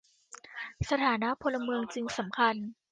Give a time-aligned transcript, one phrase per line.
[0.89, 2.55] สถานะพลเมืองจึงสำคัญ